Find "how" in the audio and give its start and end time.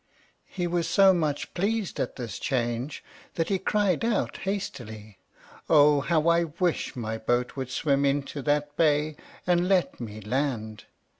6.01-6.27